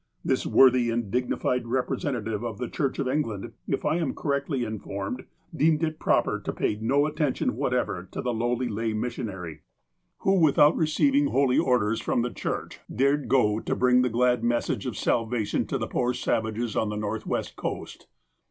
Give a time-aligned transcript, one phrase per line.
[0.25, 4.63] This worthy and dignified representa tive of the Church of England, if I am correctly
[4.63, 9.61] in formed, deemed it proper to pay no attention whatever to the lowly lay missionary,
[10.21, 13.59] who, without receiving "holy 42 THE APOSTLE OF ALASKA orders" from the Church, dared go
[13.59, 18.07] to bring the glad message of salvation to the jDoor savages on the Northwest coast.